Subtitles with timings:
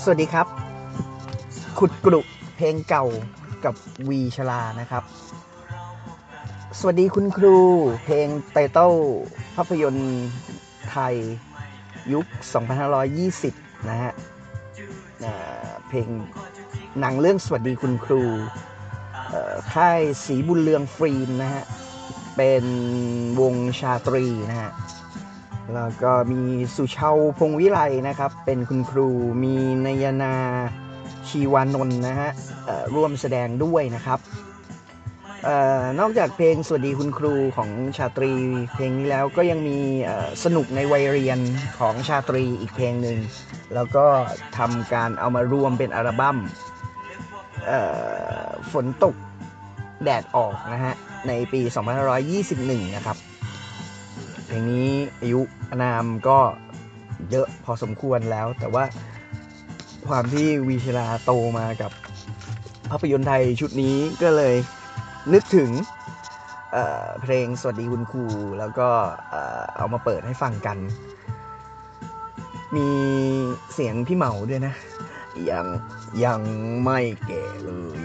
[0.00, 0.46] สวัสดีครับ
[1.78, 2.20] ขุดกรุ
[2.56, 3.04] เพลงเก่า
[3.64, 3.74] กับ
[4.08, 5.04] วีชลานะครับ
[6.78, 7.56] สวัสดีคุณครู
[8.04, 8.92] เพลงไตเติ้ล
[9.54, 10.26] ภาพยนตร์
[10.90, 11.14] ไทย
[12.12, 12.26] ยุค
[13.06, 14.12] 2520 นะฮะ
[15.20, 15.32] เอ่
[15.64, 16.08] อเพลง
[17.00, 18.22] หนังเรื่องสวัสดีคุณครู
[19.72, 21.64] ค่ายสีบุญเรืองฟิล์มนะฮะ
[22.36, 22.64] เป็น
[23.40, 24.70] วงชาตรีนะฮะ
[25.74, 26.42] แล้วก็มี
[26.76, 29.08] สุชาพงวิไลนะครับ เป็นคุณครู
[29.42, 29.54] มี
[29.86, 30.34] นยนา
[31.28, 32.30] ชีวานนท์นะฮะ
[32.94, 34.18] ร่วมแสดงด้วยนะครับ
[35.48, 38.32] ออนอกจากเพลงสวัสดีคุณครูของชาตรี
[38.74, 39.78] เพลงนี้แล้วก็ยังมี
[40.44, 41.38] สนุกในวัยเรียน
[41.78, 43.18] ของชาตรีอีกเพลงหนึ่ง
[43.74, 44.06] แล้วก็
[44.58, 46.38] ทำการเอามารวมเป็นอัลบั้ม
[48.72, 49.14] ฝนตก
[50.04, 50.94] แดดออกนะฮะ
[51.28, 51.60] ในปี
[52.28, 53.16] 2521 นะครับ
[54.52, 55.40] เพลงนี้อายุ
[55.70, 56.38] อนามก็
[57.30, 58.84] เยอะพอสมควรแล้ว แต่ว่า
[60.08, 61.92] ความที่วีชลาโตมากับ
[62.90, 64.54] ภาพยนตร์ไทยชุดนี้ก็เลย
[65.32, 65.70] นึกถึง
[66.72, 68.24] เเพลงสวัสดีคุณครู
[68.58, 68.88] แล้วก็
[69.76, 70.78] เอามาเปิดให้ฟังกัน
[72.76, 72.88] มี
[73.74, 74.74] เสียงพี่เหมาด้วยนะ
[75.50, 75.66] ยัง
[76.24, 76.40] ยัง
[76.84, 78.00] ไม่แก่เลย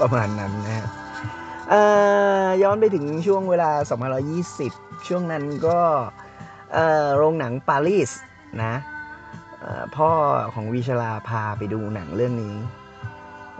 [0.00, 0.86] ประมาณนั้นนะฮะ
[2.62, 3.70] ย้อนไปถึงช่วงเวลา
[4.38, 5.78] 2520 ช่วงนั้นก็
[7.16, 8.10] โรงหนังปารีส
[8.60, 8.80] นะ
[9.96, 10.10] พ่อ
[10.54, 12.56] ของวิชลาพาไปดูหนังเรื่องนี้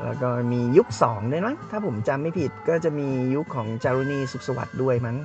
[0.05, 5.17] แล้วก็มียุค 2 ด้วยมั้งถ้าผมจำไม่ผิดก็จะมียุคของจารุณีสุขสวัสดิ์ด้วยมั้ง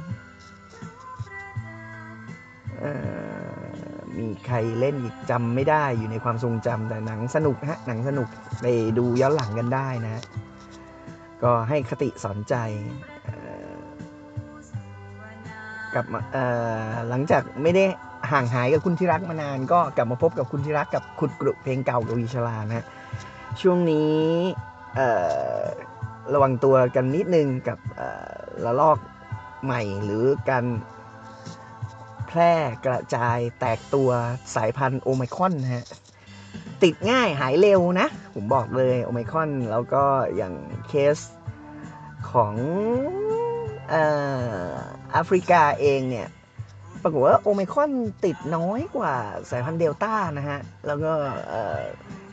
[4.18, 8.28] มีใครเล่นอีกจำไม่ได้อยู่ในความทรงจำแต่หนังสนุกฮะหนังสนุก
[8.62, 8.66] ไป
[8.98, 10.24] ดูย้อนหลังกันได้นะฮะ
[11.44, 12.56] ก็ให้คติสอนใจ
[15.94, 16.22] กลับมา
[17.10, 17.84] หลังจากไม่ได้
[18.32, 22.86] ห่างหายกับคุณที่รักมานาน ก็กลับมาพบกับคุณที่รักกับขุดกรุเพลงเก่ากับวีชลานะฮะ
[23.62, 24.20] ช่วงนี้
[26.34, 28.98] ระวังตัวกันนิดนึงกับเอ่อระลอก
[29.64, 30.66] ใหม่หรือการ
[32.28, 32.54] แพร่
[32.86, 34.10] กระจายแตกตัว
[34.56, 35.86] สายพันธุ์โอไมคอนนะฮะ
[36.84, 40.04] ติดง่ายหายเร็วนะ ผมบอกเลยโอไมคอนแล้วก็
[40.36, 40.54] อย่าง
[40.88, 41.18] เคส
[42.32, 42.54] ของ
[43.90, 44.04] เอ่
[44.66, 44.70] อ
[45.12, 46.28] แอฟริกาเองเนี่ย
[47.04, 47.92] ปรากฏว่าโอไมคอน
[48.26, 49.16] ติดน้อยกว่า
[49.50, 51.14] สายพันธุ์เดลต้านะฮะ แล้วก็
[51.50, 51.82] เอ่อ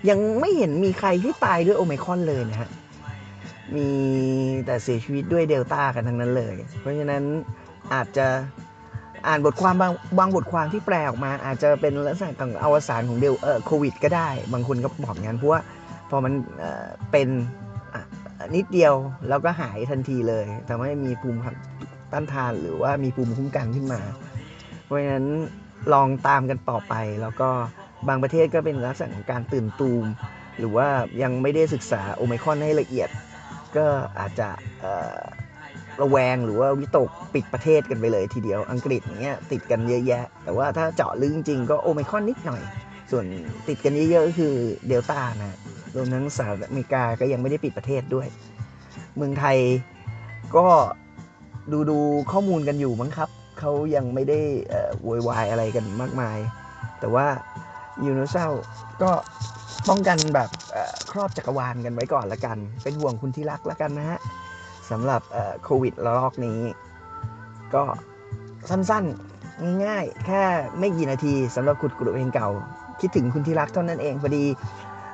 [0.09, 2.71] ยังไม่เห็นมีใครที่ตายด้วยโอไมคอนเลยนะฮะ
[3.77, 3.89] มี
[4.67, 7.25] แต่เสียชีวิตด้วยเดลต้ากันทั้งนั้นเลย เพราะฉะนั้น
[7.95, 8.27] อาจจะ
[9.27, 15.61] อ่านบทความบางบางบทความที่แปลออกมา อาจจะเป็นลักษณะของอวสานของเดลเออโควิด ก็ได้ บางคนก็บอกงั้นเพราะว่า
[16.11, 17.29] พอมันเเป็น
[18.55, 18.95] นิดเดียว
[19.29, 21.39] แล้วก็หายทันทีเลยทำให้มีภูมิ
[22.13, 24.01] ต้านทานหรือว่ามีภูมิคุ้มกันขึ้นมา
[24.85, 25.27] เพราะฉะนั้น
[25.93, 27.51] ลองตามกันต่อไป แล้วก็
[28.09, 30.05] บางประเทศก็เป็นลักษณะของการตื่นตูม
[30.59, 30.89] หรือว่า
[31.23, 33.09] ยังไม่ได้ศึกษาโอไมคอนให้ละเอียด
[33.77, 33.87] ก็
[34.19, 34.49] อาจจะ
[36.03, 42.63] ระแวงหรือว่าวิตกปิดประเทศกันไปเลยทีเดียวอังกฤษเงี้ยติดกันเยอะแยะ แต่ว่าถ้าเจาะลึกจริงๆก็โอไมคอนนิดหน่อย
[43.11, 43.25] ส่วน
[43.69, 44.55] ติดกันเยอะๆก็คือ
[44.89, 45.57] เดลต้านะ
[45.97, 48.29] รวมทั้งสหรัฐอเมริกาก็ยังไม่ได้ปิดประเทศด้วย
[49.17, 49.59] เมืองไทย
[50.57, 50.67] ก็
[51.73, 51.99] ดูดู
[52.33, 56.39] ข้อมูลกันอยู่มั้งครับเขายังไม่ได้เอ่อโวยวายอะไรกันมากมาย
[57.01, 57.27] แต่ว่า
[58.05, 58.53] ยูโนเซล
[59.03, 59.11] ก็
[59.89, 60.51] ป้องกันแบบ
[61.11, 64.19] ครอบจักรวาลกันไว้ก่อนละกัน เป็นห่วงคุณที่รักละกันนะฮะ
[64.91, 66.61] สำหรับเอ่อโควิดระลอกนี้
[67.75, 67.85] ก็
[68.71, 70.43] สั้นๆ ง่ายๆ แค่
[70.79, 72.49] ไม่กี่นาทีสำหรับขุดกลุ่เพลงเก่า
[73.01, 74.45] คิดถึงคุณที่รักเท่านั้นเองพอดี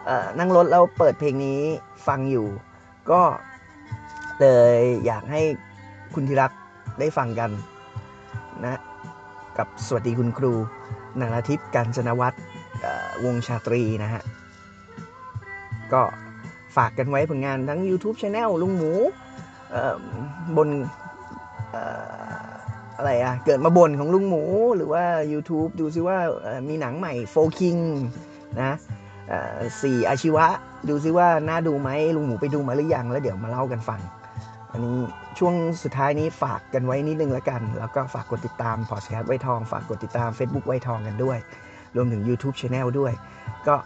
[0.06, 1.60] เอ่อนั่งรถแล้วเปิดเพลงนี้
[2.06, 2.46] ฟังอยู่
[3.10, 3.22] ก็
[4.40, 4.46] เล
[4.78, 5.42] ยอยากให้
[6.14, 6.52] คุณที่รัก
[7.00, 7.50] ได้ฟังกัน
[8.64, 8.80] นะ
[9.58, 10.52] กับสวัสดีคุณครู
[11.20, 12.42] นาราทิพย์การจนวัฒน์
[12.80, 14.22] เอ่อวงชาตรีนะฮะ
[15.92, 16.02] ก็
[16.76, 18.92] ฝากกันไว้ผลงานทั้ง YouTube Channel ลุงหมู
[20.56, 20.68] บน
[22.96, 24.42] อะไรอะเกิดมาบนของลุงหมู
[24.76, 26.18] หรือว่า YouTube ดูซิว่า
[26.68, 27.76] มีหนังใหม่โฟคิง
[28.62, 28.72] นะ
[29.82, 30.46] สี่อาชีวะ
[30.88, 34.00] ดูซิว่าน่าดูไหมลุงหมูไปดูมาหรือยังแล้วเดี๋ยวมาเล่ากันฟัง
[34.72, 34.98] อันนี้
[35.38, 41.38] ช่วงสุดท้ายนี้ฝากกันไว้นิดนึงแล้วกัน แล้วก็ฝากกดติดตามพอดแคสต์ไวทอง ฝากกดติดตาม Facebook ไวทองกันด้วย
[41.96, 43.12] รวมถึง YouTube Channel ด้วย
[43.68, 43.76] ก็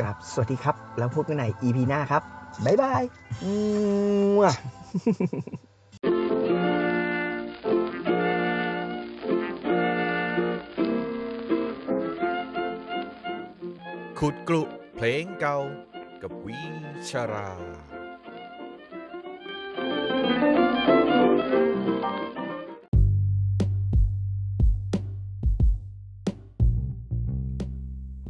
[0.00, 2.22] กลับสวัสดีครับ แล้วพบกันใน EP หน้าครับ
[2.64, 3.02] บ๊ายบาย
[3.44, 4.42] มั่ว
[14.18, 14.62] ขุดกลุ
[14.94, 15.58] เพลงเก่า
[16.22, 16.58] กับวี
[17.10, 17.50] ชรา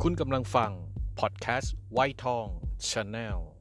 [0.03, 0.73] คุณกำลังฟัง
[1.21, 2.47] พอดแคสต์ไวทอง
[2.89, 3.54] ชาแนล